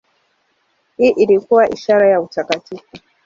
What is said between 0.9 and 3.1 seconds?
Hii ilikuwa ishara ya utakatifu.